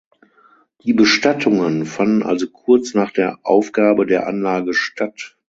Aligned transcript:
Die 0.83 0.93
Bestattungen 0.93 1.85
fanden 1.85 2.23
also 2.23 2.49
kurz 2.49 2.95
nach 2.95 3.11
der 3.11 3.37
Aufgabe 3.43 4.07
der 4.07 4.25
Anlage 4.25 4.73
statt. 4.73 5.37